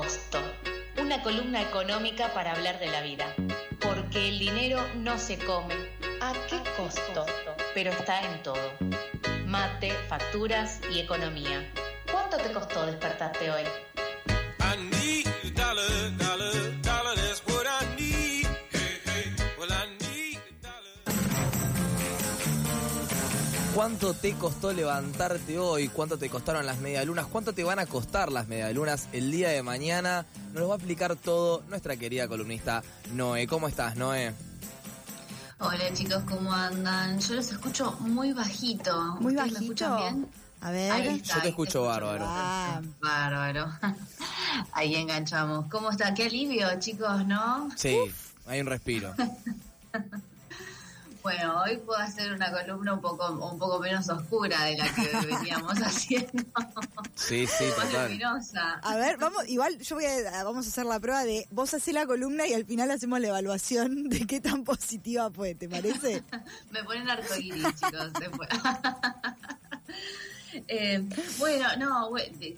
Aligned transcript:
costo? 0.00 0.38
Una 1.02 1.20
columna 1.24 1.60
económica 1.60 2.32
para 2.32 2.52
hablar 2.52 2.78
de 2.78 2.86
la 2.86 3.00
vida. 3.00 3.34
Porque 3.80 4.28
el 4.28 4.38
dinero 4.38 4.80
no 4.94 5.18
se 5.18 5.38
come. 5.38 5.74
¿A 6.20 6.32
qué 6.48 6.62
costo? 6.76 7.26
Pero 7.74 7.90
está 7.90 8.20
en 8.22 8.40
todo. 8.44 8.70
Mate, 9.44 9.90
facturas 10.08 10.80
y 10.92 11.00
economía. 11.00 11.68
¿Cuánto 12.12 12.36
te 12.36 12.52
costó 12.52 12.86
despertarte 12.86 13.50
hoy? 13.50 13.64
¿Cuánto 23.78 24.12
te 24.12 24.34
costó 24.34 24.72
levantarte 24.72 25.56
hoy? 25.56 25.86
¿Cuánto 25.86 26.18
te 26.18 26.28
costaron 26.28 26.66
las 26.66 26.78
medialunas? 26.78 27.26
¿Cuánto 27.26 27.52
te 27.52 27.62
van 27.62 27.78
a 27.78 27.86
costar 27.86 28.32
las 28.32 28.48
medialunas 28.48 29.08
el 29.12 29.30
día 29.30 29.50
de 29.50 29.62
mañana? 29.62 30.26
Nos 30.48 30.62
lo 30.62 30.68
va 30.70 30.74
a 30.74 30.78
explicar 30.78 31.14
todo 31.14 31.62
nuestra 31.68 31.96
querida 31.96 32.26
columnista 32.26 32.82
Noé. 33.12 33.46
¿Cómo 33.46 33.68
estás, 33.68 33.94
Noé? 33.94 34.34
Hola 35.60 35.94
chicos, 35.94 36.24
¿cómo 36.24 36.52
andan? 36.52 37.20
Yo 37.20 37.36
los 37.36 37.52
escucho 37.52 37.92
muy 38.00 38.32
bajito. 38.32 39.16
¿Muy 39.20 39.36
¿Ustedes 39.36 39.36
bajito? 39.36 39.60
¿Me 39.60 39.64
escuchan 39.66 39.96
bien? 39.96 40.28
A 40.60 40.70
ver. 40.72 40.90
Ahí 40.90 41.08
está, 41.18 41.36
Yo 41.36 41.42
te 41.42 41.48
escucho 41.50 41.82
bárbaro. 41.84 42.24
Ah, 42.26 42.80
Bárbaro. 43.00 43.68
Ahí 44.72 44.96
enganchamos. 44.96 45.66
¿Cómo 45.70 45.92
está? 45.92 46.12
Qué 46.14 46.24
alivio, 46.24 46.66
chicos, 46.80 47.24
¿no? 47.28 47.68
Sí, 47.76 47.96
hay 48.44 48.60
un 48.60 48.66
respiro. 48.66 49.14
Bueno, 51.28 51.60
hoy 51.60 51.76
puedo 51.76 51.98
hacer 51.98 52.32
una 52.32 52.50
columna 52.50 52.94
un 52.94 53.02
poco 53.02 53.30
un 53.30 53.58
poco 53.58 53.78
menos 53.80 54.08
oscura 54.08 54.64
de 54.64 54.78
la 54.78 54.86
que 54.94 55.26
veníamos 55.26 55.74
haciendo. 55.82 56.42
Sí, 57.16 57.46
sí, 57.46 57.64
total. 57.76 58.18
a 58.82 58.96
ver, 58.96 59.18
vamos, 59.18 59.46
igual 59.46 59.78
yo 59.78 59.96
voy 59.96 60.06
a, 60.06 60.42
vamos 60.42 60.64
a 60.64 60.70
hacer 60.70 60.86
la 60.86 60.98
prueba 60.98 61.26
de 61.26 61.46
vos 61.50 61.74
hacés 61.74 61.92
la 61.92 62.06
columna 62.06 62.46
y 62.46 62.54
al 62.54 62.64
final 62.64 62.90
hacemos 62.90 63.20
la 63.20 63.28
evaluación 63.28 64.04
de 64.08 64.26
qué 64.26 64.40
tan 64.40 64.64
positiva 64.64 65.30
fue, 65.30 65.54
¿te 65.54 65.68
parece? 65.68 66.24
Me 66.70 66.82
ponen 66.82 67.10
arcoíris, 67.10 67.74
chicos, 67.74 68.10
después. 68.18 68.48
Eh, 70.66 71.04
bueno, 71.38 71.68
no, 71.78 72.10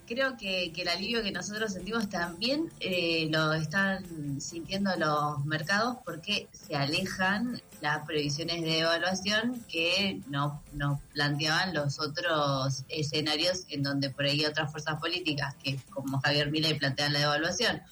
creo 0.07 0.37
que, 0.37 0.73
que 0.73 0.83
el 0.83 0.89
alivio 0.89 1.23
que 1.23 1.33
nosotros 1.33 1.73
sentimos 1.73 2.09
también 2.09 2.71
eh, 2.81 3.29
lo 3.31 3.53
están 3.53 4.41
sintiendo 4.41 4.95
los 4.97 5.45
mercados 5.45 5.97
porque 6.05 6.49
se 6.53 6.77
alejan 6.77 7.61
las 7.81 8.07
previsiones 8.07 8.63
de 8.63 8.81
evaluación 8.81 9.65
que 9.69 10.21
nos, 10.29 10.53
nos 10.73 11.01
planteaban 11.13 11.75
los 11.75 11.99
otros 11.99 12.85
escenarios 12.89 13.65
en 13.69 13.83
donde 13.83 14.11
por 14.11 14.25
ahí 14.25 14.45
otras 14.45 14.71
fuerzas 14.71 15.01
políticas, 15.01 15.55
que 15.63 15.79
como 15.91 16.21
Javier 16.21 16.51
Milei 16.51 16.79
plantean 16.79 17.13
la 17.13 17.21
devaluación, 17.21 17.83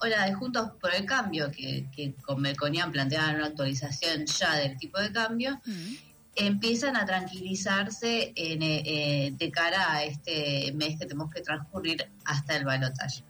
o 0.00 0.06
la 0.06 0.26
de 0.26 0.34
Juntos 0.34 0.70
por 0.80 0.94
el 0.94 1.06
Cambio, 1.06 1.50
que, 1.50 1.86
que 1.94 2.14
con 2.22 2.40
Melconian 2.40 2.92
planteaban 2.92 3.36
una 3.36 3.46
actualización 3.46 4.26
ya 4.26 4.54
del 4.56 4.76
tipo 4.76 5.00
de 5.00 5.12
cambio, 5.12 5.60
empiezan 6.34 6.96
a 6.96 7.04
tranquilizarse 7.04 8.32
en, 8.36 8.62
eh, 8.62 8.82
eh, 8.84 9.32
de 9.36 9.50
cara 9.50 9.92
a 9.92 10.04
este 10.04 10.72
mes 10.74 10.98
que 10.98 11.06
tenemos 11.06 11.30
que 11.30 11.40
transcurrir 11.40 12.10
hasta 12.24 12.56
el 12.56 12.64
balotaje. 12.64 13.24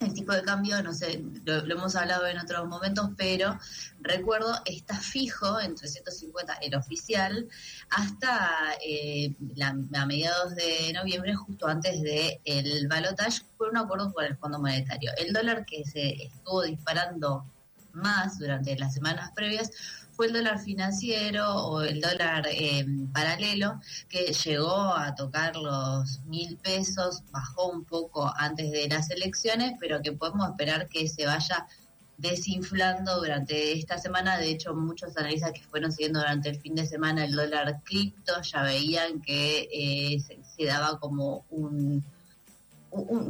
El 0.00 0.14
tipo 0.14 0.32
de 0.32 0.42
cambio, 0.42 0.80
no 0.80 0.94
sé, 0.94 1.24
lo, 1.44 1.56
hemos 1.56 1.96
hablado 1.96 2.28
en 2.28 2.38
otros 2.38 2.68
momentos, 2.68 3.10
pero 3.16 3.58
recuerdo, 4.00 4.54
está 4.64 4.96
fijo 4.96 5.60
en 5.60 5.74
350 5.74 6.54
el 6.62 6.76
oficial 6.76 7.48
hasta 7.90 8.48
eh, 8.86 9.34
a 9.60 10.06
mediados 10.06 10.54
de 10.54 10.92
noviembre, 10.92 11.34
justo 11.34 11.66
antes 11.66 12.00
del 12.02 12.38
el 12.44 12.86
balotaje, 12.86 13.42
por 13.56 13.70
un 13.70 13.78
acuerdo 13.78 14.12
con 14.12 14.24
el 14.24 14.36
Fondo 14.36 14.60
Monetario. 14.60 15.10
El 15.18 15.32
dólar 15.32 15.66
que 15.66 15.84
se 15.84 16.10
estuvo 16.22 16.62
disparando 16.62 17.44
más 17.92 18.38
durante 18.38 18.78
las 18.78 18.94
semanas 18.94 19.32
previas 19.34 19.70
fue 20.18 20.26
el 20.26 20.32
dólar 20.32 20.58
financiero 20.58 21.48
o 21.48 21.82
el 21.82 22.00
dólar 22.00 22.48
eh, 22.50 22.84
paralelo 23.12 23.80
que 24.08 24.32
llegó 24.32 24.92
a 24.92 25.14
tocar 25.14 25.54
los 25.54 26.18
mil 26.24 26.56
pesos, 26.56 27.22
bajó 27.30 27.68
un 27.68 27.84
poco 27.84 28.28
antes 28.36 28.72
de 28.72 28.88
las 28.88 29.12
elecciones, 29.12 29.74
pero 29.78 30.02
que 30.02 30.10
podemos 30.10 30.50
esperar 30.50 30.88
que 30.88 31.06
se 31.06 31.24
vaya 31.24 31.68
desinflando 32.16 33.20
durante 33.20 33.78
esta 33.78 33.96
semana. 33.96 34.38
De 34.38 34.50
hecho, 34.50 34.74
muchos 34.74 35.16
analistas 35.16 35.52
que 35.52 35.62
fueron 35.62 35.92
siguiendo 35.92 36.18
durante 36.18 36.48
el 36.48 36.60
fin 36.60 36.74
de 36.74 36.84
semana 36.84 37.24
el 37.24 37.36
dólar 37.36 37.80
cripto 37.84 38.42
ya 38.42 38.64
veían 38.64 39.20
que 39.20 39.68
eh, 39.72 40.20
se, 40.20 40.64
daba 40.64 40.98
como 40.98 41.44
un, 41.48 42.04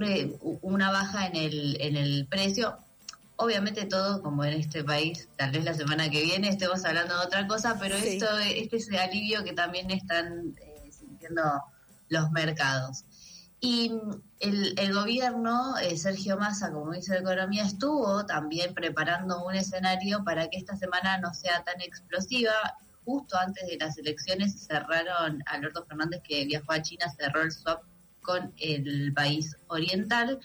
eh, 0.07 0.39
una 0.63 0.91
baja 0.91 1.27
en 1.27 1.37
el 1.97 2.27
precio. 2.31 2.79
Obviamente 3.41 3.85
todo, 3.87 4.21
como 4.21 4.45
en 4.45 4.55
este 4.55 4.83
país, 4.83 5.29
tal 5.37 5.53
vez 5.53 5.65
la 5.65 5.73
semana 5.73 6.11
que 6.11 6.23
viene 6.23 6.49
estemos 6.49 6.85
hablando 6.85 7.17
de 7.19 7.25
otra 7.25 7.47
cosa, 7.47 7.77
pero 7.79 7.97
Sí. 7.97 8.09
esto, 8.17 8.27
este 8.39 8.79
es 8.79 8.89
el 8.89 8.99
alivio 8.99 9.45
que 9.45 9.53
también 9.53 9.91
están 9.93 10.55
eh, 10.61 10.91
sintiendo 10.91 11.43
los 12.09 12.31
mercados. 12.33 13.05
Y 13.61 13.91
mm, 13.91 14.23
el, 14.41 14.75
el 14.77 14.93
gobierno, 14.93 15.77
eh, 15.79 15.97
Sergio 15.97 16.37
Massa, 16.37 16.73
como 16.73 16.91
dice 16.93 17.13
de 17.13 17.21
Economía, 17.21 17.65
estuvo 17.65 18.27
también 18.27 18.75
preparando 18.75 19.45
un 19.45 19.55
escenario 19.55 20.25
para 20.25 20.49
que 20.49 20.59
esta 20.59 20.77
semana 20.77 21.19
no 21.19 21.33
sea 21.33 21.63
tan 21.63 21.81
explosiva. 21.81 22.53
Justo 23.05 23.39
antes 23.39 23.69
de 23.69 23.77
las 23.79 23.97
elecciones 23.99 24.67
cerraron, 24.67 25.45
Alberto 25.47 25.85
Fernández, 25.87 26.23
que 26.27 26.45
viajó 26.45 26.73
a 26.73 26.83
China, 26.83 27.07
cerró 27.17 27.43
el 27.43 27.53
swap 27.53 27.83
con 28.21 28.53
el 28.59 29.13
país 29.15 29.57
oriental 29.69 30.41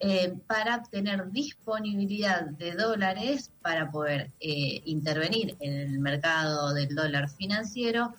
eh, 0.00 0.34
para 0.46 0.82
tener 0.82 1.30
disponibilidad 1.30 2.44
de 2.44 2.72
dólares 2.72 3.50
para 3.62 3.90
poder 3.90 4.32
eh, 4.40 4.82
intervenir 4.84 5.56
en 5.60 5.72
el 5.74 5.98
mercado 5.98 6.72
del 6.74 6.94
dólar 6.94 7.28
financiero, 7.30 8.14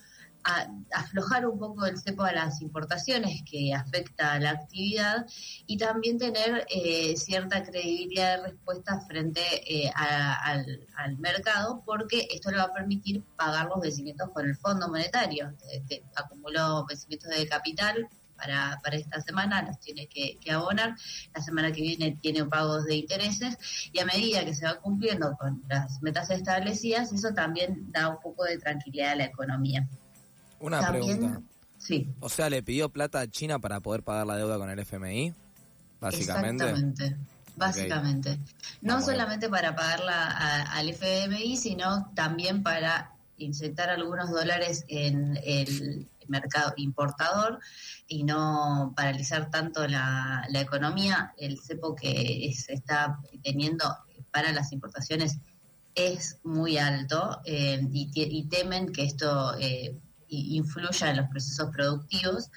aflojar 0.93 1.45
un 1.45 1.59
poco 1.59 1.85
el 1.85 1.97
cepo 1.99 2.23
a 2.23 2.31
las 2.31 2.61
importaciones 2.61 3.43
que 3.49 3.73
afecta 3.73 4.33
a 4.33 4.39
la 4.39 4.51
actividad 4.51 5.25
y 5.65 5.77
también 5.77 6.17
tener 6.17 6.65
eh, 6.69 7.15
cierta 7.17 7.63
credibilidad 7.63 8.37
de 8.37 8.49
respuesta 8.51 9.01
frente 9.01 9.41
eh, 9.67 9.91
al, 9.95 11.17
mercado 11.17 11.81
porque 11.85 12.27
esto 12.31 12.51
le 12.51 12.57
va 12.57 12.63
a 12.63 12.73
permitir 12.73 13.23
pagar 13.35 13.67
los 13.67 13.81
vencimientos 13.81 14.29
con 14.29 14.45
el 14.45 14.55
Fondo 14.55 14.87
Monetario. 14.87 15.53
Eh, 15.71 15.81
te- 15.87 16.03
acumuló 16.15 16.85
vencimientos 16.85 17.29
de 17.29 17.47
capital 17.47 18.09
para, 18.39 18.79
para 18.83 18.95
esta 18.95 19.21
semana, 19.21 19.61
los 19.61 19.79
tiene 19.79 20.07
que, 20.07 20.37
que 20.41 20.51
abonar. 20.51 20.95
La 21.35 21.41
semana 21.41 21.71
que 21.71 21.81
viene 21.81 22.17
tiene 22.21 22.45
pagos 22.45 22.85
de 22.85 22.95
intereses 22.95 23.57
y 23.91 23.99
a 23.99 24.05
medida 24.05 24.43
que 24.45 24.55
se 24.55 24.65
va 24.65 24.75
cumpliendo 24.79 25.35
con 25.37 25.61
las 25.67 26.01
metas 26.01 26.29
establecidas, 26.29 27.11
eso 27.11 27.33
también 27.33 27.91
da 27.91 28.09
un 28.09 28.19
poco 28.21 28.45
de 28.45 28.57
tranquilidad 28.57 29.11
a 29.11 29.15
la 29.15 29.25
economía. 29.25 29.87
Una 30.59 30.79
También- 30.81 31.17
pregunta. 31.19 31.41
Sí, 31.77 32.09
O 32.19 32.27
sea, 32.27 32.49
¿le 32.49 32.61
pidió 32.61 32.89
plata 32.89 33.21
a 33.21 33.27
China 33.27 33.57
para 33.59 33.79
poder 33.79 34.03
pagar 34.03 34.27
la 34.27 34.35
deuda 34.35 34.57
con 34.57 34.69
el 34.69 34.79
FMI? 34.79 35.33
Básicamente. 36.01 36.65
Exactamente. 36.65 37.17
Básicamente. 37.55 38.37
No 38.81 38.93
Vamos 38.95 39.05
solamente 39.05 39.49
para 39.49 39.75
pagarla 39.75 40.63
al 40.73 40.89
FMI, 40.89 41.55
sino 41.57 42.11
también 42.15 42.63
para 42.63 43.13
inyectar 43.37 43.89
algunos 43.89 44.29
dólares 44.29 44.83
en 44.89 45.37
el 45.43 46.07
mercado 46.29 46.73
importador 46.77 47.59
y 48.07 48.23
no 48.23 48.93
paralizar 48.95 49.49
tanto 49.49 49.87
la, 49.87 50.47
economía. 50.53 51.33
El 51.37 51.59
cepo 51.59 51.95
que 51.95 52.53
se 52.55 52.73
está 52.73 53.19
teniendo 53.43 53.85
para 54.31 54.51
las 54.51 54.71
importaciones 54.71 55.39
es 55.95 56.39
muy 56.43 56.77
alto 56.77 57.41
eh, 57.45 57.81
y, 57.91 58.47
temen 58.47 58.91
que 58.91 59.03
esto 59.03 59.55
eh, 59.59 59.97
influya 60.27 61.11
en 61.11 61.17
los 61.17 61.27
procesos 61.27 61.69
productivos. 61.71 62.49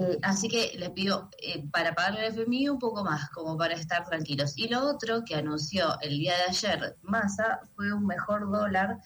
Eh, 0.00 0.16
así 0.22 0.48
que 0.48 0.74
les 0.78 0.90
pido 0.90 1.28
eh, 1.42 1.66
para 1.72 1.92
pagarle 1.92 2.20
al 2.20 2.32
FMI 2.32 2.68
un 2.68 2.78
poco 2.78 3.02
más, 3.02 3.28
como 3.30 3.56
para 3.56 3.74
estar 3.74 4.04
tranquilos. 4.04 4.56
Y 4.56 4.68
lo 4.68 4.86
otro 4.86 5.24
que 5.24 5.34
anunció 5.34 5.98
el 6.00 6.18
día 6.18 6.36
de 6.36 6.42
ayer 6.44 6.96
Massa 7.02 7.60
fue 7.74 7.92
un 7.92 8.06
mejor 8.06 8.48
dólar 8.48 8.98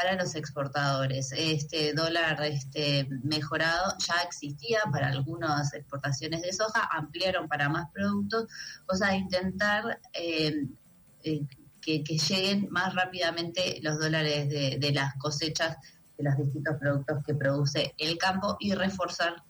para 0.00 0.14
los 0.14 0.36
exportadores. 0.36 1.32
Este 1.36 1.92
dólar 1.92 2.40
este, 2.44 3.08
mejorado 3.24 3.96
ya 3.98 4.14
existía 4.22 4.78
para 4.92 5.08
algunas 5.08 5.74
exportaciones 5.74 6.42
de 6.42 6.52
soja, 6.52 6.88
ampliaron 6.92 7.48
para 7.48 7.68
más 7.68 7.90
productos, 7.90 8.46
cosa 8.86 9.08
de 9.08 9.16
intentar 9.16 10.00
eh, 10.12 10.68
eh, 11.24 11.40
que, 11.80 12.04
lleguen 12.04 12.68
más 12.70 12.94
rápidamente 12.94 13.80
los 13.82 13.98
dólares 13.98 14.48
de, 14.48 14.92
las 14.92 15.16
cosechas 15.16 15.76
de 16.16 16.22
los 16.22 16.36
distintos 16.36 16.76
productos 16.78 17.24
que 17.26 17.34
produce 17.34 17.92
el 17.98 18.18
campo 18.18 18.56
y 18.60 18.74
reforzar 18.74 19.42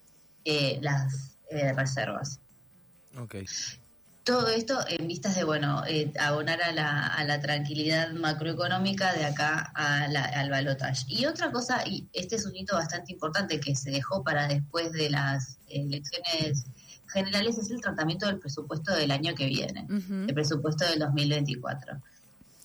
eh, 0.45 0.79
las 0.81 1.37
reservas. 1.75 2.41
Ok. 3.19 3.35
Todo 4.29 4.49
esto 4.49 4.79
en 4.87 5.09
vistas 5.09 5.37
de, 5.37 5.45
bueno, 5.45 5.83
eh, 5.87 6.13
abonar 6.21 6.61
a 6.61 6.71
la, 6.73 7.07
a 7.07 7.25
la 7.25 7.41
tranquilidad 7.41 8.13
macroeconómica 8.13 9.15
de 9.15 9.25
acá 9.25 9.73
a 9.75 10.07
la- 10.09 10.23
al 10.25 10.51
balotaje. 10.51 11.07
Y 11.09 11.25
otra 11.25 11.51
cosa, 11.51 11.83
y 11.87 12.07
este 12.13 12.37
es 12.37 12.45
un 12.45 12.55
hito 12.55 12.77
bastante 12.77 13.11
importante 13.11 13.59
que 13.59 13.75
se 13.75 13.91
dejó 13.91 14.23
para 14.23 14.47
después 14.47 14.93
de 14.93 15.09
las 15.09 15.57
elecciones 15.69 16.67
generales 17.07 17.57
es 17.57 17.71
el 17.71 17.81
tratamiento 17.81 18.27
del 18.27 18.39
presupuesto 18.39 18.95
del 18.95 19.13
año 19.13 19.35
que 19.35 19.47
viene, 19.47 19.87
el 20.29 20.35
presupuesto 20.35 20.85
del 20.85 20.99
2024. 20.99 21.99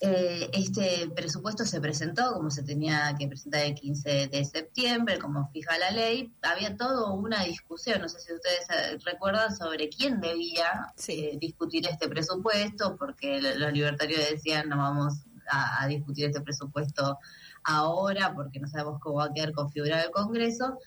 Eh, 0.06 0.50
este 0.52 1.10
presupuesto 1.16 1.64
se 1.64 1.80
presentó 1.80 2.34
como 2.34 2.52
se 2.52 2.62
tenía 2.62 3.16
que 3.18 3.26
presentar 3.26 3.62
el 3.62 3.74
15 3.74 4.28
de 4.28 4.44
septiembre, 4.44 5.18
como 5.18 5.48
fija 5.52 5.78
la 5.78 5.92
ley. 5.92 6.30
Había 6.42 6.76
toda 6.76 7.14
una 7.14 7.46
discusión, 7.46 8.02
no 8.02 8.10
sé 8.10 8.20
si 8.20 8.34
ustedes 8.34 8.68
eh, 8.70 8.98
recuerdan, 9.06 9.56
sobre 9.56 9.88
quién 9.88 10.20
debía 10.20 10.94
eh, 11.08 11.38
discutir 11.40 11.88
este 11.88 12.10
presupuesto, 12.10 12.98
porque 12.98 13.40
los 13.42 13.72
libertarios 13.72 14.20
decían 14.30 14.68
no 14.68 14.76
vamos 14.76 15.24
a, 15.50 15.88
discutir 15.88 16.26
este 16.26 16.42
presupuesto 16.42 17.18
ahora 17.64 18.34
porque 18.36 18.60
no 18.60 18.68
sabemos 18.68 19.00
cómo 19.00 19.20
va 19.20 19.26
a 19.28 19.34
quedar 19.34 19.54
configurado 19.54 20.04
el 20.04 20.12
Congreso. 20.12 20.80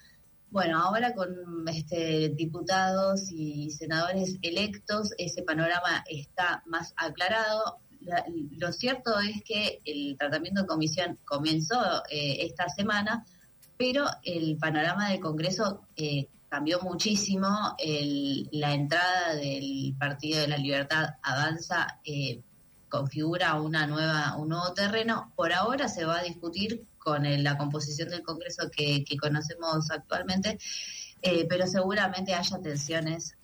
Bueno, 0.51 0.79
ahora 0.79 1.15
con 1.15 1.67
este, 1.69 2.29
diputados 2.37 3.31
y 3.31 3.71
senadores 3.71 4.37
electos, 4.43 5.13
ese 5.17 5.43
panorama 5.43 6.05
está 6.07 6.63
más 6.67 6.93
aclarado 6.99 7.81
lo 8.59 8.73
cierto 8.73 9.19
es 9.21 9.43
que 9.43 9.81
el 9.85 10.17
tratamiento 10.19 10.61
en 10.61 10.67
comisión 10.67 11.19
comenzó 11.25 12.05
eh, 12.11 12.39
esta 12.41 12.69
semana, 12.69 13.25
pero 13.77 14.07
el 14.23 14.57
panorama 14.59 15.11
del 15.11 15.21
Congreso 15.21 15.87
eh, 15.97 16.29
cambió 16.49 16.81
muchísimo. 16.81 17.49
la 18.53 18.75
entrada 18.75 19.35
del 19.35 19.95
Partido 19.99 20.41
de 20.41 20.49
la 20.49 20.57
Libertad 20.57 21.15
Avanza 21.23 22.01
eh, 22.05 22.43
configura 22.89 23.61
una 23.61 23.87
nueva, 23.87 24.37
un 24.37 24.49
nuevo 24.51 24.73
terreno. 24.73 25.33
Por 25.37 25.53
ahora 25.53 25.89
se 25.89 26.05
va 26.05 26.19
a 26.19 26.23
discutir 26.23 26.87
con 26.99 27.25
la 27.43 27.59
composición 27.59 28.09
del 28.09 28.23
Congreso 28.23 28.71
que, 28.71 29.05
conocemos 29.21 29.91
actualmente. 29.91 30.59
pero 31.49 31.67
seguramente 31.67 32.35
haya 32.35 32.59
tensiones 32.59 33.37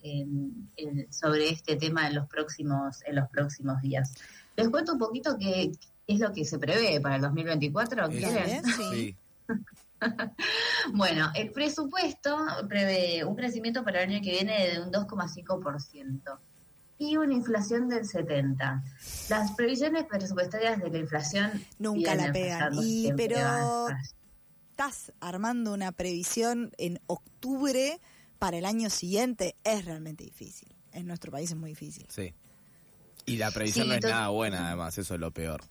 sobre 1.09 1.49
este 1.49 1.75
tema 1.75 2.07
en 2.07 2.15
los 2.15 2.27
próximos 2.27 3.01
en 3.05 3.15
los 3.15 3.29
próximos 3.29 3.81
días. 3.81 4.13
Les 4.55 4.69
cuento 4.69 4.93
un 4.93 4.99
poquito 4.99 5.37
qué 5.37 5.71
es 6.07 6.19
lo 6.19 6.31
que 6.31 6.45
se 6.45 6.59
prevé 6.59 6.99
para 7.01 7.15
el 7.15 7.21
2024. 7.21 8.11
Sí. 8.11 9.17
bueno, 10.93 11.31
el 11.35 11.51
presupuesto 11.51 12.37
prevé 12.67 13.23
un 13.23 13.35
crecimiento 13.35 13.83
para 13.83 14.03
el 14.03 14.11
año 14.11 14.21
que 14.21 14.31
viene 14.31 14.69
de 14.69 14.81
un 14.81 14.91
2,5% 14.91 16.39
y 16.97 17.17
una 17.17 17.33
inflación 17.33 17.89
del 17.89 18.05
70. 18.05 18.83
Las 19.29 19.51
previsiones 19.53 20.05
presupuestarias 20.05 20.79
de 20.79 20.89
la 20.89 20.97
inflación 20.97 21.51
nunca 21.79 22.15
la 22.15 22.31
pegan. 22.31 22.73
Y 22.81 23.11
pero 23.13 23.89
estás 24.69 25.11
armando 25.19 25.73
una 25.73 25.91
previsión 25.91 26.71
en 26.77 26.99
octubre 27.07 27.99
para 28.39 28.57
el 28.57 28.65
año 28.65 28.89
siguiente 28.89 29.55
es 29.63 29.85
realmente 29.85 30.23
difícil. 30.23 30.75
En 30.91 31.07
nuestro 31.07 31.31
país 31.31 31.51
es 31.51 31.57
muy 31.57 31.71
difícil. 31.71 32.05
Sí. 32.09 32.33
Y 33.25 33.37
la 33.37 33.51
previsión 33.51 33.87
no 33.87 33.95
es 33.95 34.03
nada 34.03 34.29
buena, 34.29 34.67
además, 34.67 34.97
eso 34.97 35.13
es 35.13 35.19
lo 35.19 35.31
peor. 35.31 35.61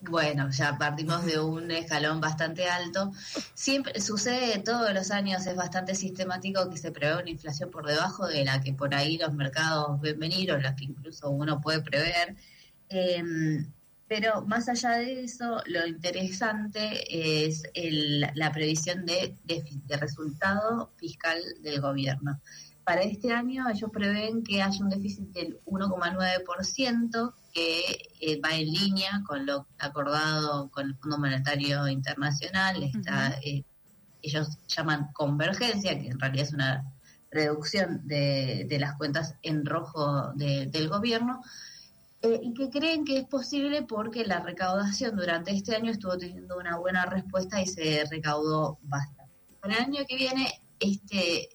Bueno, 0.00 0.48
ya 0.50 0.78
partimos 0.78 1.24
de 1.26 1.40
un 1.40 1.70
escalón 1.72 2.20
bastante 2.20 2.68
alto. 2.68 3.12
Siempre 3.54 4.00
sucede 4.00 4.60
todos 4.60 4.94
los 4.94 5.10
años, 5.10 5.44
es 5.46 5.56
bastante 5.56 5.94
sistemático 5.96 6.70
que 6.70 6.76
se 6.76 6.92
prevé 6.92 7.20
una 7.20 7.30
inflación 7.30 7.70
por 7.70 7.84
debajo 7.84 8.28
de 8.28 8.44
la 8.44 8.60
que 8.60 8.72
por 8.72 8.94
ahí 8.94 9.18
los 9.18 9.34
mercados 9.34 10.00
ven 10.00 10.18
venir 10.20 10.52
o 10.52 10.58
la 10.58 10.76
que 10.76 10.84
incluso 10.84 11.30
uno 11.30 11.60
puede 11.60 11.80
prever. 11.80 12.36
Em, 12.88 13.66
pero 14.06 14.42
más 14.42 14.68
allá 14.68 14.92
de 14.92 15.24
eso, 15.24 15.62
lo 15.66 15.86
interesante 15.86 17.48
es 17.48 17.64
la 17.74 18.52
previsión 18.52 19.04
de, 19.04 19.34
de 19.44 19.96
resultado 19.96 20.92
fiscal 20.96 21.38
del 21.60 21.80
gobierno. 21.80 22.40
Para 22.88 23.02
este 23.02 23.34
año 23.34 23.68
ellos 23.68 23.90
prevén 23.92 24.42
que 24.42 24.62
haya 24.62 24.82
un 24.82 24.88
déficit 24.88 25.28
del 25.34 25.60
1,9% 25.66 27.34
que 27.52 27.82
eh, 28.18 28.40
va 28.40 28.56
en 28.56 28.72
línea 28.72 29.22
con 29.26 29.44
lo 29.44 29.66
acordado 29.78 30.70
con 30.70 30.86
el 30.86 30.96
Fondo 30.96 31.18
Monetario 31.18 31.86
Internacional. 31.86 32.82
Está, 32.82 33.38
eh, 33.42 33.62
ellos 34.22 34.56
llaman 34.68 35.12
convergencia, 35.12 36.00
que 36.00 36.08
en 36.08 36.18
realidad 36.18 36.46
es 36.46 36.54
una 36.54 36.90
reducción 37.30 38.08
de, 38.08 38.66
las 38.80 38.96
cuentas 38.96 39.34
en 39.42 39.66
rojo 39.66 40.32
del 40.32 40.88
gobierno. 40.88 41.42
Eh, 42.22 42.40
y 42.42 42.54
que 42.54 42.70
creen 42.70 43.04
que 43.04 43.18
es 43.18 43.26
posible 43.26 43.82
porque 43.82 44.24
la 44.24 44.40
recaudación 44.40 45.14
durante 45.14 45.50
este 45.50 45.76
año 45.76 45.90
estuvo 45.90 46.16
teniendo 46.16 46.56
una 46.56 46.78
buena 46.78 47.04
respuesta 47.04 47.60
y 47.60 47.66
se 47.66 48.06
recaudó 48.10 48.78
bastante. 48.80 49.34
Para 49.60 49.74
el 49.74 49.82
año 49.82 50.06
que 50.08 50.16
viene, 50.16 50.54
este 50.80 51.50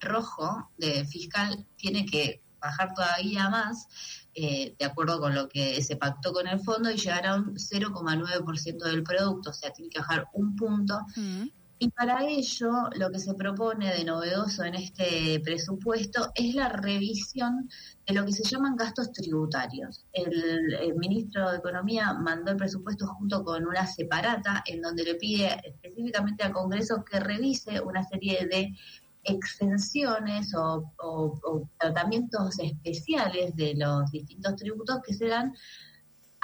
rojo 0.00 0.70
de 0.76 1.04
fiscal 1.06 1.66
tiene 1.76 2.06
que 2.06 2.42
bajar 2.64 2.94
todavía 2.94 3.48
más, 3.50 3.88
eh, 4.34 4.74
de 4.78 4.84
acuerdo 4.84 5.20
con 5.20 5.34
lo 5.34 5.48
que 5.48 5.82
se 5.82 5.96
pactó 5.96 6.32
con 6.32 6.46
el 6.48 6.60
fondo, 6.60 6.90
y 6.90 6.96
llegar 6.96 7.26
a 7.26 7.36
un 7.36 7.56
0,9% 7.56 8.84
del 8.84 9.02
producto, 9.02 9.50
o 9.50 9.52
sea, 9.52 9.70
tiene 9.70 9.90
que 9.90 9.98
bajar 9.98 10.26
un 10.32 10.56
punto. 10.56 10.98
Mm. 11.16 11.48
Y 11.76 11.90
para 11.90 12.24
ello, 12.24 12.70
lo 12.96 13.10
que 13.10 13.18
se 13.18 13.34
propone 13.34 13.92
de 13.92 14.04
novedoso 14.04 14.62
en 14.64 14.76
este 14.76 15.40
presupuesto 15.40 16.30
es 16.34 16.54
la 16.54 16.68
revisión 16.68 17.68
de 18.06 18.14
lo 18.14 18.24
que 18.24 18.32
se 18.32 18.44
llaman 18.44 18.76
gastos 18.76 19.12
tributarios. 19.12 20.06
El, 20.12 20.72
el, 20.80 20.94
ministro 20.94 21.50
de 21.50 21.58
Economía 21.58 22.14
mandó 22.14 22.52
el 22.52 22.56
presupuesto 22.56 23.06
junto 23.08 23.42
con 23.44 23.66
una 23.66 23.86
separata 23.86 24.62
en 24.66 24.80
donde 24.80 25.02
le 25.02 25.16
pide 25.16 25.60
específicamente 25.64 26.44
al 26.44 26.52
Congreso 26.52 27.04
que 27.04 27.18
revise 27.18 27.80
una 27.80 28.04
serie 28.04 28.46
de 28.46 28.72
exenciones 29.24 30.54
o, 30.56 30.92
tratamientos 31.78 32.58
especiales 32.58 33.54
de 33.56 33.74
los 33.74 34.10
distintos 34.10 34.56
tributos 34.56 35.00
que 35.06 35.14
se 35.14 35.28
dan 35.28 35.54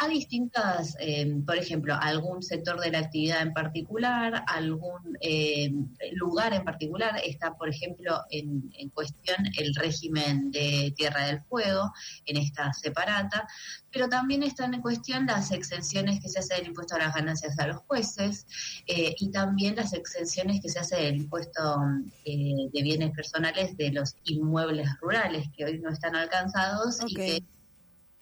a 0.00 0.08
distintas, 0.08 0.96
eh, 0.98 1.30
por 1.44 1.58
ejemplo, 1.58 1.94
algún 1.94 2.42
sector 2.42 2.80
de 2.80 2.90
la 2.90 3.00
actividad 3.00 3.42
en 3.42 3.52
particular, 3.52 4.44
algún 4.46 5.18
eh, 5.20 5.70
lugar 6.12 6.54
en 6.54 6.64
particular. 6.64 7.20
Está, 7.22 7.54
por 7.54 7.68
ejemplo, 7.68 8.22
en, 8.30 8.70
cuestión 8.94 9.36
el 9.58 9.74
régimen 9.74 10.50
de 10.52 10.94
Tierra 10.96 11.26
del 11.26 11.42
Fuego 11.42 11.92
en 12.24 12.38
esta 12.38 12.72
separata, 12.72 13.46
pero 13.92 14.08
también 14.08 14.42
están 14.42 14.72
en 14.72 14.80
cuestión 14.80 15.26
las 15.26 15.52
exenciones 15.52 16.20
que 16.20 16.30
se 16.30 16.38
hace 16.38 16.54
del 16.54 16.68
impuesto 16.68 16.94
a 16.94 17.00
las 17.00 17.14
ganancias 17.14 17.58
a 17.58 17.66
los 17.66 17.82
jueces 17.82 18.46
eh, 18.86 19.14
y 19.18 19.30
también 19.30 19.76
las 19.76 19.92
exenciones 19.92 20.62
que 20.62 20.70
se 20.70 20.78
hace 20.78 20.96
del 20.96 21.16
impuesto 21.16 21.78
de 22.24 22.82
bienes 22.82 23.10
personales 23.10 23.76
de 23.76 23.92
los 23.92 24.16
inmuebles 24.24 24.88
rurales 25.02 25.46
que 25.54 25.66
hoy 25.66 25.78
no 25.78 25.90
están 25.90 26.16
alcanzados 26.16 27.00
y 27.06 27.14
que 27.14 27.42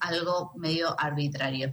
algo 0.00 0.52
medio 0.56 0.98
arbitrario. 0.98 1.72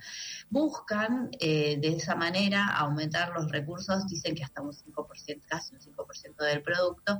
Buscan 0.49 1.29
eh, 1.39 1.77
de 1.79 1.89
esa 1.89 2.15
manera 2.15 2.67
aumentar 2.75 3.29
los 3.29 3.51
recursos, 3.51 4.07
dicen 4.07 4.35
que 4.35 4.43
hasta 4.43 4.61
un 4.61 4.73
5%, 4.73 5.43
casi 5.47 5.75
un 5.75 5.81
5% 5.81 6.35
del 6.37 6.61
producto, 6.61 7.19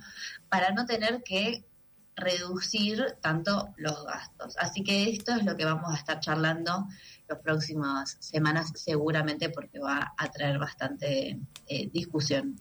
para 0.49 0.71
no 0.71 0.85
tener 0.85 1.23
que 1.23 1.65
reducir 2.15 3.17
tanto 3.21 3.73
los 3.77 4.05
gastos. 4.05 4.55
Así 4.57 4.83
que 4.83 5.09
esto 5.09 5.33
es 5.35 5.43
lo 5.43 5.55
que 5.55 5.65
vamos 5.65 5.93
a 5.93 5.97
estar 5.97 6.19
charlando 6.19 6.87
las 7.27 7.39
próximas 7.39 8.17
semanas 8.19 8.71
seguramente 8.75 9.49
porque 9.49 9.79
va 9.79 10.13
a 10.17 10.31
traer 10.31 10.57
bastante 10.57 11.39
eh, 11.67 11.89
discusión. 11.91 12.55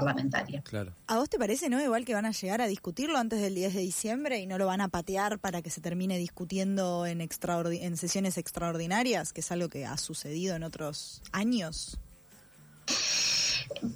Parlamentaria. 0.00 0.62
Claro. 0.62 0.94
¿A 1.06 1.16
vos 1.16 1.28
te 1.28 1.38
parece, 1.38 1.68
no? 1.68 1.80
Igual 1.82 2.04
que 2.04 2.14
van 2.14 2.26
a 2.26 2.32
llegar 2.32 2.60
a 2.60 2.66
discutirlo 2.66 3.18
antes 3.18 3.40
del 3.40 3.54
10 3.54 3.74
de 3.74 3.80
diciembre 3.80 4.38
y 4.38 4.46
no 4.46 4.58
lo 4.58 4.66
van 4.66 4.80
a 4.80 4.88
patear 4.88 5.38
para 5.38 5.62
que 5.62 5.70
se 5.70 5.80
termine 5.80 6.18
discutiendo 6.18 7.06
en, 7.06 7.20
en 7.20 7.96
sesiones 7.96 8.38
extraordinarias, 8.38 9.32
que 9.32 9.40
es 9.40 9.52
algo 9.52 9.68
que 9.68 9.86
ha 9.86 9.96
sucedido 9.96 10.56
en 10.56 10.62
otros 10.62 11.22
años. 11.32 11.98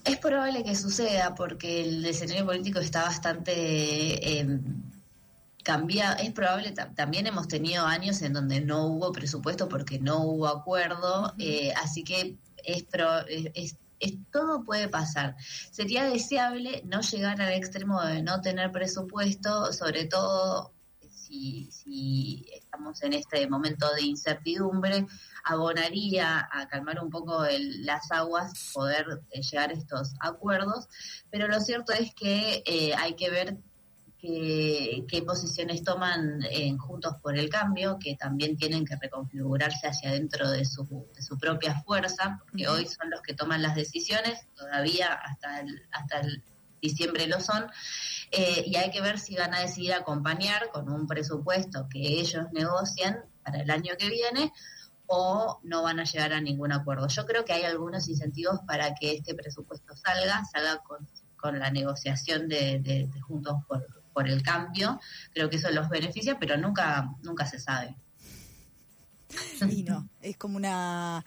Es 0.04 0.18
probable 0.18 0.64
que 0.64 0.76
suceda 0.76 1.34
porque 1.34 1.82
el 1.82 2.04
escenario 2.04 2.44
político 2.44 2.78
está 2.78 3.02
bastante 3.04 4.40
eh, 4.40 4.60
cambiado. 5.62 6.16
Es 6.22 6.32
probable, 6.32 6.72
también 6.94 7.26
hemos 7.26 7.48
tenido 7.48 7.86
años 7.86 8.20
en 8.22 8.32
donde 8.32 8.60
no 8.60 8.86
hubo 8.86 9.12
presupuesto 9.12 9.68
porque 9.68 9.98
no 9.98 10.24
hubo 10.24 10.46
acuerdo, 10.46 11.34
eh, 11.38 11.72
así 11.82 12.04
que 12.04 12.36
es, 12.64 12.82
pro, 12.84 13.26
es 13.26 13.76
todo 14.30 14.64
puede 14.64 14.88
pasar. 14.88 15.36
Sería 15.70 16.04
deseable 16.04 16.82
no 16.84 17.00
llegar 17.00 17.40
al 17.40 17.52
extremo 17.52 18.02
de 18.02 18.22
no 18.22 18.40
tener 18.40 18.72
presupuesto, 18.72 19.72
sobre 19.72 20.06
todo 20.06 20.72
si, 21.72 22.46
estamos 22.52 23.02
en 23.02 23.14
este 23.14 23.48
momento 23.48 23.92
de 23.94 24.02
incertidumbre, 24.02 25.06
abonaría 25.44 26.48
a 26.50 26.68
calmar 26.68 27.02
un 27.02 27.10
poco 27.10 27.44
las 27.80 28.10
aguas, 28.10 28.70
poder 28.74 29.06
eh, 29.30 29.40
llegar 29.40 29.70
a 29.70 29.74
estos 29.74 30.14
acuerdos, 30.20 30.88
pero 31.30 31.48
lo 31.48 31.60
cierto 31.60 31.92
es 31.92 32.14
que 32.14 32.62
eh, 32.66 32.94
hay 32.94 33.14
que 33.14 33.30
ver 33.30 33.56
qué, 34.22 35.22
posiciones 35.26 35.82
toman 35.82 36.40
en 36.48 36.78
Juntos 36.78 37.16
por 37.20 37.36
el 37.36 37.48
Cambio, 37.50 37.98
que 37.98 38.14
también 38.16 38.56
tienen 38.56 38.84
que 38.84 38.96
reconfigurarse 38.96 39.88
hacia 39.88 40.12
dentro 40.12 40.48
de 40.50 40.64
su, 40.64 41.08
de 41.14 41.22
su 41.22 41.36
propia 41.36 41.82
fuerza, 41.82 42.38
porque 42.40 42.68
hoy 42.68 42.86
son 42.86 43.10
los 43.10 43.20
que 43.20 43.34
toman 43.34 43.62
las 43.62 43.74
decisiones, 43.74 44.46
todavía 44.54 45.12
hasta 45.12 45.60
el, 45.60 45.82
hasta 45.90 46.20
el 46.20 46.42
diciembre 46.80 47.26
lo 47.26 47.40
son, 47.40 47.66
eh, 48.30 48.62
y 48.66 48.76
hay 48.76 48.90
que 48.90 49.00
ver 49.00 49.18
si 49.18 49.34
van 49.34 49.54
a 49.54 49.60
decidir 49.60 49.92
acompañar 49.92 50.70
con 50.70 50.88
un 50.88 51.06
presupuesto 51.06 51.88
que 51.90 52.20
ellos 52.20 52.46
negocian 52.52 53.24
para 53.44 53.60
el 53.60 53.70
año 53.70 53.94
que 53.98 54.08
viene 54.08 54.52
o 55.06 55.58
no 55.64 55.82
van 55.82 55.98
a 55.98 56.04
llegar 56.04 56.32
a 56.32 56.40
ningún 56.40 56.72
acuerdo. 56.72 57.08
Yo 57.08 57.26
creo 57.26 57.44
que 57.44 57.52
hay 57.52 57.64
algunos 57.64 58.08
incentivos 58.08 58.60
para 58.66 58.94
que 58.94 59.14
este 59.14 59.34
presupuesto 59.34 59.94
salga, 59.96 60.44
salga 60.44 60.80
con, 60.82 61.08
la 61.58 61.72
negociación 61.72 62.48
de, 62.48 63.10
Juntos 63.26 63.56
por, 63.66 64.01
por, 64.12 64.28
el 64.28 64.42
Cambio. 64.42 65.00
Creo 65.32 65.50
que 65.50 65.56
eso 65.56 65.70
los 65.70 65.88
beneficia, 65.88 66.38
pero 66.38 66.56
nunca, 66.56 67.10
nunca 67.22 67.46
se 67.46 67.58
sabe. 67.58 67.96
Y 69.68 69.82
no, 69.82 70.08
es 70.20 70.36
como 70.36 70.56
una 70.56 71.24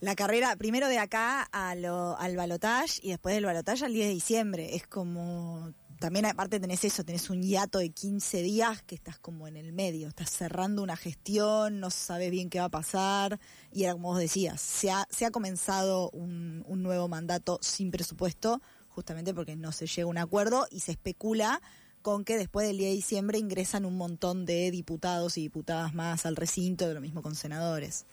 la 0.00 0.14
carrera 0.14 0.54
primero 0.56 0.88
de 0.88 0.98
acá 0.98 1.48
a 1.52 1.70
al 1.70 2.36
balotage 2.36 3.00
y 3.02 3.10
después 3.10 3.34
del 3.34 3.46
balotage 3.46 3.84
al 3.84 3.92
10 3.92 4.08
de 4.08 4.12
diciembre. 4.12 4.76
Es 4.76 4.86
como, 4.86 5.72
también 5.98 6.26
aparte 6.26 6.60
tenés 6.60 6.84
eso, 6.84 7.04
tenés 7.04 7.30
un 7.30 7.42
hiato 7.42 7.78
de 7.78 7.90
15 7.90 8.42
días 8.42 8.82
que 8.82 8.94
estás 8.94 9.18
como 9.18 9.48
en 9.48 9.56
el 9.56 9.72
medio, 9.72 10.08
estás 10.08 10.30
cerrando 10.30 10.82
una 10.82 10.96
gestión, 10.96 11.80
no 11.80 11.90
sabes 11.90 12.30
bien 12.30 12.50
qué 12.50 12.58
va 12.58 12.66
a 12.66 12.70
pasar 12.70 13.40
y 13.72 13.84
era 13.84 13.94
como 13.94 14.08
vos 14.08 14.18
decías, 14.18 14.60
se 14.60 14.90
ha, 14.90 15.06
se 15.10 15.24
ha 15.24 15.30
comenzado 15.30 16.10
un, 16.10 16.62
un 16.66 16.82
nuevo 16.82 17.08
mandato 17.08 17.58
sin 17.62 17.90
presupuesto 17.90 18.60
justamente 18.88 19.34
porque 19.34 19.56
no 19.56 19.72
se 19.72 19.86
llega 19.86 20.04
a 20.04 20.10
un 20.10 20.18
acuerdo 20.18 20.66
y 20.70 20.80
se 20.80 20.92
especula 20.92 21.60
con 22.06 22.24
que 22.24 22.38
después 22.38 22.68
del 22.68 22.78
10 22.78 22.90
de 22.90 22.94
diciembre 22.94 23.36
ingresan 23.36 23.84
un 23.84 23.96
montón 23.96 24.46
de 24.46 24.70
diputados 24.70 25.36
y 25.38 25.40
diputadas 25.40 25.92
más 25.92 26.24
al 26.24 26.36
recinto, 26.36 26.86
de 26.86 26.94
lo 26.94 27.00
mismo 27.00 27.20
con 27.20 27.34
senadores. 27.34 28.04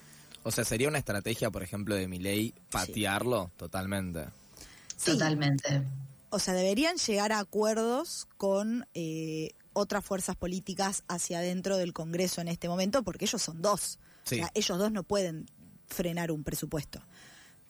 O 0.41 0.49
sea, 0.49 0.65
sería 0.65 0.87
una 0.87 0.97
estrategia, 0.97 1.51
por 1.51 1.61
ejemplo, 1.61 1.93
de 1.93 2.07
mi 2.07 2.17
ley 2.17 2.55
patearlo 2.71 3.51
totalmente. 3.55 4.29
Totalmente. 5.05 5.83
O 6.31 6.39
sea, 6.39 6.55
deberían 6.55 6.97
llegar 6.97 7.31
a 7.33 7.37
acuerdos 7.37 8.27
con 8.37 8.87
eh, 8.95 9.51
otras 9.73 10.03
fuerzas 10.03 10.35
políticas 10.37 11.03
hacia 11.07 11.37
adentro 11.37 11.77
del 11.77 11.93
Congreso 11.93 12.41
en 12.41 12.47
este 12.47 12.67
momento, 12.67 13.03
porque 13.03 13.25
ellos 13.25 13.43
son 13.43 13.61
dos. 13.61 13.99
O 14.25 14.29
sea, 14.29 14.49
ellos 14.55 14.79
dos 14.79 14.91
no 14.91 15.03
pueden 15.03 15.45
frenar 15.85 16.31
un 16.31 16.43
presupuesto. 16.43 16.99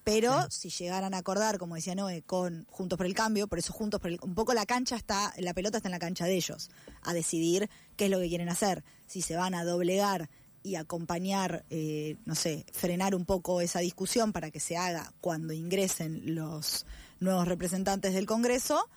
Pero 0.03 0.49
si 0.49 0.69
llegaran 0.69 1.13
a 1.13 1.17
acordar, 1.17 1.57
como 1.57 1.75
decía 1.75 1.95
Noé, 1.95 2.23
con 2.23 2.65
Juntos 2.69 2.97
por 2.97 3.05
el 3.05 3.13
Cambio, 3.13 3.47
por 3.47 3.59
eso 3.59 3.71
Juntos 3.71 4.01
por 4.01 4.11
el 4.11 4.19
un 4.21 4.35
poco 4.35 4.53
la 4.53 4.65
cancha 4.65 4.95
está, 4.95 5.33
la 5.37 5.53
pelota 5.53 5.77
está 5.77 5.87
en 5.87 5.93
la 5.93 5.99
cancha 5.99 6.25
de 6.25 6.35
ellos, 6.35 6.69
a 7.01 7.13
decidir 7.13 7.69
qué 7.95 8.05
es 8.05 8.11
lo 8.11 8.19
que 8.19 8.27
quieren 8.27 8.49
hacer. 8.49 8.83
Si 9.07 9.21
se 9.21 9.35
van 9.35 9.55
a 9.55 9.63
doblegar 9.63 10.29
y 10.61 10.75
acompañar, 10.75 11.65
eh, 11.69 12.17
no 12.25 12.35
sé, 12.35 12.65
frenar 12.73 13.15
un 13.15 13.25
poco 13.25 13.61
esa 13.61 13.79
discusión 13.79 14.33
para 14.33 14.51
que 14.51 14.59
se 14.59 14.77
haga 14.77 15.13
cuando 15.21 15.53
ingresen 15.53 16.35
los 16.35 16.85
nuevos 17.19 17.47
representantes 17.47 18.13
del 18.13 18.25
Congreso, 18.25 18.89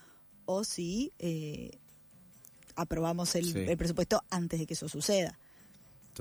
o 0.45 0.65
si 0.65 1.13
eh, 1.19 1.79
aprobamos 2.77 3.35
el, 3.35 3.77
presupuesto 3.77 4.23
antes 4.31 4.61
de 4.61 4.67
que 4.67 4.75
eso 4.75 4.89
suceda. 4.89 5.39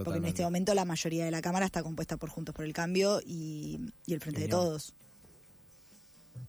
Porque 0.03 0.19
en 0.19 0.25
este 0.25 0.43
momento 0.43 0.73
la 0.73 0.85
mayoría 0.85 1.25
de 1.25 1.31
la 1.31 1.41
Cámara 1.41 1.65
está 1.65 1.83
compuesta 1.83 2.17
por 2.17 2.29
Juntos 2.29 2.53
por 2.53 2.65
el 2.65 2.73
Cambio 2.73 3.21
y, 3.25 3.79
el 4.07 4.19
Frente 4.19 4.41
de 4.41 4.47
Todos. 4.47 4.93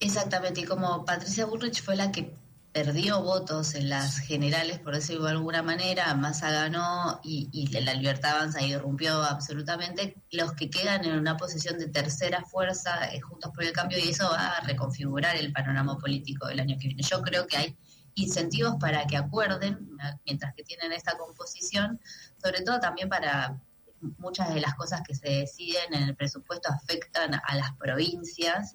Exactamente, 0.00 0.60
y 0.60 0.64
como 0.64 1.04
Patricia 1.04 1.46
Bullrich 1.46 1.82
fue 1.82 1.96
la 1.96 2.10
que 2.10 2.34
perdió 2.72 3.22
votos 3.22 3.74
en 3.74 3.88
las 3.88 4.18
generales, 4.18 4.78
por 4.80 4.94
decirlo 4.94 5.24
de 5.24 5.30
alguna 5.30 5.62
manera, 5.62 6.12
Massa 6.14 6.50
ganó 6.50 7.20
y, 7.24 7.68
la 7.68 7.94
Libertad 7.94 8.36
Avanza 8.36 8.60
irrumpió 8.60 9.22
absolutamente, 9.22 10.16
los 10.30 10.52
que 10.52 10.68
quedan 10.68 11.06
en 11.06 11.18
una 11.18 11.38
posición 11.38 11.78
de 11.78 11.88
tercera 11.88 12.44
fuerza 12.44 13.06
es 13.06 13.24
Juntos 13.24 13.50
por 13.54 13.64
el 13.64 13.72
Cambio 13.72 13.98
y 13.98 14.10
eso 14.10 14.28
va 14.28 14.48
a 14.48 14.60
reconfigurar 14.60 15.36
el 15.36 15.52
panorama 15.52 15.96
político 15.96 16.48
del 16.48 16.60
año 16.60 16.76
que 16.78 16.88
viene. 16.88 17.02
Yo 17.02 17.22
creo 17.22 17.46
que 17.46 17.56
hay 17.56 17.76
incentivos 18.16 18.76
para 18.80 19.06
que 19.06 19.16
acuerden, 19.16 19.96
mientras 20.24 20.54
que 20.54 20.64
tienen 20.64 20.92
esta 20.92 21.16
composición, 21.16 22.00
sobre 22.42 22.62
todo 22.62 22.80
también 22.80 23.08
para 23.08 23.60
muchas 24.18 24.52
de 24.52 24.60
las 24.60 24.74
cosas 24.74 25.02
que 25.06 25.14
se 25.14 25.28
deciden 25.28 25.94
en 25.94 26.02
el 26.02 26.16
presupuesto 26.16 26.70
afectan 26.70 27.34
a 27.34 27.56
las 27.56 27.74
provincias 27.76 28.72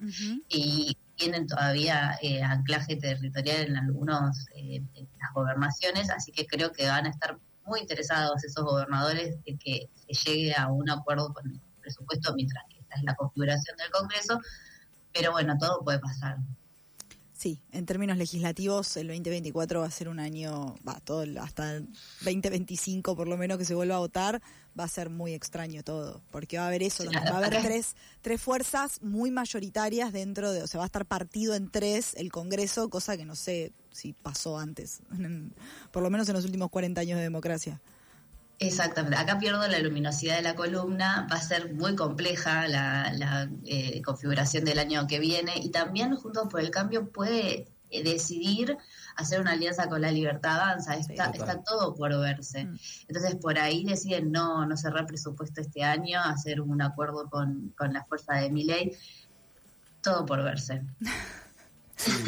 y 0.48 0.96
tienen 1.16 1.46
todavía 1.46 2.18
eh, 2.22 2.42
anclaje 2.42 2.96
territorial 2.96 3.68
en 3.68 3.76
algunos 3.76 4.46
eh, 4.54 4.82
las 5.20 5.32
gobernaciones, 5.34 6.10
así 6.10 6.32
que 6.32 6.46
creo 6.46 6.72
que 6.72 6.86
van 6.86 7.06
a 7.06 7.10
estar 7.10 7.38
muy 7.64 7.80
interesados 7.80 8.42
esos 8.44 8.64
gobernadores 8.64 9.36
de 9.44 9.56
que 9.56 9.90
se 9.94 10.30
llegue 10.30 10.54
a 10.54 10.68
un 10.68 10.88
acuerdo 10.90 11.32
con 11.32 11.48
el 11.50 11.60
presupuesto 11.80 12.34
mientras 12.34 12.64
que 12.68 12.80
esta 12.80 12.96
es 12.96 13.02
la 13.02 13.14
configuración 13.14 13.76
del 13.76 13.90
Congreso, 13.90 14.40
pero 15.12 15.32
bueno, 15.32 15.56
todo 15.58 15.82
puede 15.84 15.98
pasar. 15.98 16.38
Sí, 17.42 17.60
en 17.72 17.86
términos 17.86 18.18
legislativos, 18.18 18.96
el 18.96 19.08
2024 19.08 19.80
va 19.80 19.86
a 19.86 19.90
ser 19.90 20.08
un 20.08 20.20
año, 20.20 20.76
va, 20.86 21.00
todo 21.00 21.24
hasta 21.40 21.74
el 21.74 21.88
2025 22.20 23.16
por 23.16 23.26
lo 23.26 23.36
menos 23.36 23.58
que 23.58 23.64
se 23.64 23.74
vuelva 23.74 23.96
a 23.96 23.98
votar, 23.98 24.40
va 24.78 24.84
a 24.84 24.88
ser 24.88 25.10
muy 25.10 25.34
extraño 25.34 25.82
todo, 25.82 26.22
porque 26.30 26.58
va 26.58 26.66
a 26.66 26.66
haber 26.68 26.84
eso, 26.84 27.02
va 27.04 27.18
a 27.18 27.38
haber 27.38 27.60
tres, 27.60 27.96
tres 28.20 28.40
fuerzas 28.40 29.02
muy 29.02 29.32
mayoritarias 29.32 30.12
dentro 30.12 30.52
de, 30.52 30.62
o 30.62 30.68
sea, 30.68 30.78
va 30.78 30.84
a 30.84 30.86
estar 30.86 31.04
partido 31.04 31.56
en 31.56 31.68
tres 31.68 32.14
el 32.14 32.30
Congreso, 32.30 32.88
cosa 32.88 33.16
que 33.16 33.24
no 33.24 33.34
sé 33.34 33.72
si 33.90 34.12
pasó 34.12 34.56
antes, 34.56 35.00
por 35.90 36.04
lo 36.04 36.10
menos 36.10 36.28
en 36.28 36.36
los 36.36 36.44
últimos 36.44 36.70
40 36.70 37.00
años 37.00 37.16
de 37.16 37.24
democracia. 37.24 37.80
Exactamente, 38.62 39.16
acá 39.16 39.40
pierdo 39.40 39.66
la 39.66 39.80
luminosidad 39.80 40.36
de 40.36 40.42
la 40.42 40.54
columna, 40.54 41.26
va 41.30 41.36
a 41.36 41.40
ser 41.40 41.74
muy 41.74 41.96
compleja 41.96 42.68
la, 42.68 43.50
eh, 43.64 44.00
configuración 44.02 44.64
del 44.64 44.78
año 44.78 45.08
que 45.08 45.18
viene 45.18 45.54
y 45.56 45.70
también 45.70 46.14
Juntos 46.14 46.46
por 46.48 46.60
el 46.60 46.70
Cambio 46.70 47.10
puede 47.10 47.66
eh, 47.90 48.04
decidir 48.04 48.78
hacer 49.16 49.40
una 49.40 49.52
alianza 49.52 49.88
con 49.88 50.00
la 50.00 50.12
Libertad 50.12 50.60
Avanza, 50.60 50.94
está, 50.94 51.30
está 51.30 51.64
todo 51.64 51.92
por 51.96 52.16
verse. 52.20 52.66
Mm. 52.66 52.78
Entonces 53.08 53.34
por 53.34 53.58
ahí 53.58 53.84
deciden 53.84 54.30
no, 54.30 54.64
no 54.64 54.76
cerrar 54.76 55.06
presupuesto 55.06 55.60
este 55.60 55.82
año, 55.82 56.20
hacer 56.20 56.60
un 56.60 56.82
acuerdo 56.82 57.28
con, 57.28 57.74
la 57.90 58.04
fuerza 58.04 58.34
de 58.34 58.48
mi 58.48 58.62
ley, 58.62 58.92
todo 60.02 60.24
por 60.24 60.40
verse. 60.44 60.82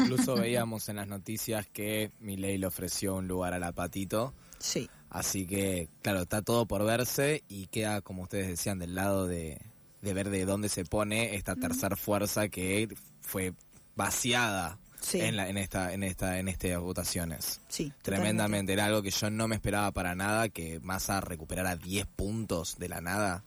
incluso 0.01 0.35
veíamos 0.35 0.89
en 0.89 0.97
las 0.97 1.07
noticias 1.07 1.65
que 1.67 2.11
Milei 2.19 2.57
le 2.57 2.67
ofreció 2.67 3.15
un 3.15 3.29
lugar 3.29 3.53
a 3.53 3.59
la 3.59 3.71
Patito. 3.71 4.33
Sí. 4.59 4.89
Así 5.09 5.45
que, 5.45 5.89
claro, 6.01 6.23
está 6.23 6.41
todo 6.41 6.65
por 6.65 6.83
verse 6.83 7.43
y 7.47 7.67
queda, 7.67 8.01
como 8.01 8.23
ustedes 8.23 8.47
decían, 8.47 8.79
del 8.79 8.95
lado 8.95 9.27
de, 9.27 9.59
ver 10.01 10.29
de 10.29 10.45
dónde 10.45 10.69
se 10.69 10.85
pone 10.85 11.35
esta 11.35 11.55
tercera 11.55 11.95
fuerza 11.95 12.49
que 12.49 12.89
fue 13.21 13.53
vaciada 13.95 14.77
en, 15.13 15.37
la, 15.37 15.49
en 15.49 15.57
esta 15.57 15.93
en 15.93 16.03
esta 16.03 16.39
en 16.39 16.47
estas 16.47 16.79
votaciones. 16.79 17.61
Sí, 17.69 17.93
tremendamente. 18.01 18.73
era 18.73 18.85
algo 18.85 19.01
que 19.01 19.11
yo 19.11 19.29
no 19.29 19.47
me 19.47 19.55
esperaba 19.55 19.91
para 19.91 20.15
nada 20.15 20.49
que 20.49 20.79
Massa 20.81 21.21
recuperara 21.21 21.75
10 21.75 22.07
puntos 22.07 22.77
de 22.77 22.89
la 22.89 23.01
nada 23.01 23.43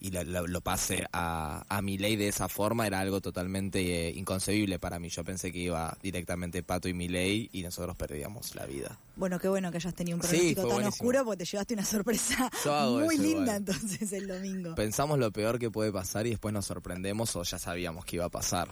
y 0.00 0.10
lo, 0.10 0.60
pase 0.60 1.06
a, 1.12 1.64
a 1.68 1.82
mi 1.82 1.98
ley 1.98 2.14
de 2.16 2.28
esa 2.28 2.48
forma 2.48 2.86
era 2.86 3.00
algo 3.00 3.20
totalmente 3.20 4.08
eh, 4.08 4.12
inconcebible 4.14 4.78
para 4.78 4.98
mí. 4.98 5.08
Yo 5.08 5.24
pensé 5.24 5.50
que 5.50 5.58
iba 5.58 5.96
directamente 6.02 6.62
Pato 6.62 6.88
y 6.88 6.94
mi 6.94 7.08
ley 7.08 7.48
y 7.52 7.62
nosotros 7.62 7.96
perdíamos 7.96 8.54
la 8.54 8.66
vida. 8.66 8.98
Bueno, 9.16 9.38
qué 9.40 9.48
bueno 9.48 9.70
que 9.72 9.78
hayas 9.78 9.94
tenido 9.94 10.16
un 10.16 10.20
pronóstico 10.20 10.68
tan 10.68 10.84
oscuro 10.84 11.24
porque 11.24 11.38
te 11.38 11.44
llevaste 11.44 11.74
una 11.74 11.84
sorpresa 11.84 12.50
muy 12.90 13.18
linda 13.18 13.56
entonces 13.56 14.12
el 14.12 14.28
domingo. 14.28 14.74
Pensamos 14.76 15.18
lo 15.18 15.32
peor 15.32 15.58
que 15.58 15.70
puede 15.70 15.90
pasar 15.90 16.26
y 16.26 16.30
después 16.30 16.54
nos 16.54 16.66
sorprendemos 16.66 17.34
o 17.34 17.42
ya 17.42 17.58
sabíamos 17.58 18.04
que 18.04 18.16
iba 18.16 18.24
a 18.26 18.30
pasar. 18.30 18.68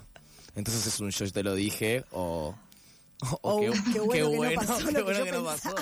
Entonces 0.55 0.87
es 0.87 1.01
un 1.01 1.11
yo 1.11 1.31
te 1.31 1.43
lo 1.43 1.55
dije 1.55 2.05
o... 2.13 2.55
o, 3.41 3.61
qué, 3.61 3.71
bueno, 3.71 4.13
qué 4.13 4.23
bueno 4.23 5.25
que 5.25 5.33
no 5.33 5.45
pasó. 5.45 5.75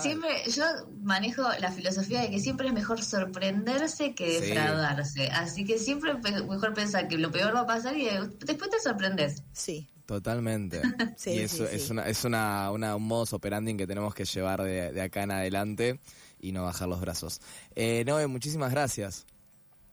Siempre, 0.00 0.30
yo 0.50 0.64
manejo 1.02 1.42
la 1.60 1.70
filosofía 1.70 2.22
de 2.22 2.30
que 2.30 2.40
siempre 2.40 2.68
es 2.68 2.72
mejor 2.72 3.02
sorprenderse 3.02 4.14
que 4.14 4.40
defraudarse. 4.40 5.28
Así 5.28 5.64
que 5.64 5.78
siempre 5.78 6.12
es 6.12 6.46
mejor 6.46 6.74
pensar 6.74 7.08
que 7.08 7.18
lo 7.18 7.30
peor 7.30 7.54
va 7.54 7.60
a 7.60 7.66
pasar 7.66 7.96
y 7.96 8.08
después 8.44 8.70
te 8.70 8.80
sorprendes. 8.80 9.42
Sí. 9.52 9.88
Totalmente. 10.10 10.82
y 11.26 11.38
eso 11.38 11.68
es, 11.68 11.88
una, 11.88 12.02
es 12.02 12.24
una, 12.24 12.72
un 12.72 13.02
modus 13.04 13.32
operandi 13.32 13.76
que 13.76 13.86
tenemos 13.86 14.12
que 14.12 14.24
llevar 14.24 14.60
de, 14.60 15.00
acá 15.00 15.22
en 15.22 15.30
adelante 15.30 16.00
y 16.40 16.50
no 16.50 16.64
bajar 16.64 16.88
los 16.88 17.00
brazos. 17.00 17.40
Eh, 17.76 18.02
Noé, 18.04 18.26
muchísimas 18.26 18.72
gracias. 18.72 19.24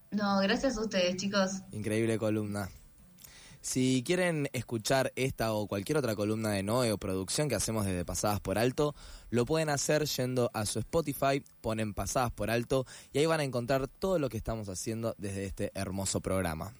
No, 0.09 0.39
gracias 0.39 0.75
a 0.75 0.81
ustedes, 0.81 1.17
chicos. 1.17 1.61
Increíble 1.71 2.17
columna. 2.17 2.67
Si 3.67 4.01
quieren 4.05 4.47
escuchar 4.53 5.11
esta 5.17 5.51
o 5.51 5.67
cualquier 5.67 5.97
otra 5.97 6.15
columna 6.15 6.51
de 6.51 6.63
Noé 6.63 6.93
o 6.93 6.97
producción 6.97 7.49
que 7.49 7.55
hacemos 7.55 7.85
desde 7.85 8.05
Pasadas 8.05 8.39
por 8.39 8.57
Alto, 8.57 8.95
lo 9.29 9.45
pueden 9.45 9.67
hacer 9.67 10.05
yendo 10.05 10.49
a 10.53 10.65
su 10.65 10.79
Spotify, 10.79 11.43
ponen 11.59 11.93
Pasadas 11.93 12.31
por 12.31 12.49
Alto 12.49 12.85
y 13.11 13.19
ahí 13.19 13.25
van 13.25 13.41
a 13.41 13.43
encontrar 13.43 13.89
todo 13.89 14.19
lo 14.19 14.29
que 14.29 14.37
estamos 14.37 14.69
haciendo 14.69 15.15
desde 15.17 15.43
este 15.43 15.71
hermoso 15.75 16.21
programa. 16.21 16.73